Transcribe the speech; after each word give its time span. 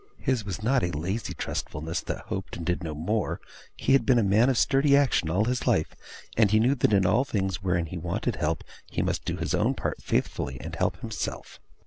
His 0.17 0.43
was 0.43 0.63
not 0.63 0.81
a 0.83 0.89
lazy 0.89 1.35
trustfulness 1.35 2.01
that 2.01 2.21
hoped, 2.25 2.57
and 2.57 2.65
did 2.65 2.81
no 2.81 2.95
more. 2.95 3.39
He 3.77 3.93
had 3.93 4.03
been 4.03 4.17
a 4.17 4.23
man 4.23 4.49
of 4.49 4.57
sturdy 4.57 4.97
action 4.97 5.29
all 5.29 5.45
his 5.45 5.67
life, 5.67 5.93
and 6.35 6.49
he 6.49 6.59
knew 6.59 6.73
that 6.73 6.91
in 6.91 7.05
all 7.05 7.23
things 7.23 7.61
wherein 7.61 7.85
he 7.85 7.99
wanted 7.99 8.37
help 8.37 8.63
he 8.89 9.03
must 9.03 9.25
do 9.25 9.37
his 9.37 9.53
own 9.53 9.75
part 9.75 10.01
faithfully, 10.01 10.57
and 10.59 10.75
help 10.75 11.01
himself. 11.01 11.59